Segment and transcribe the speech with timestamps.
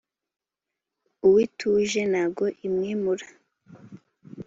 [1.25, 3.27] uwituje ntago imwimura.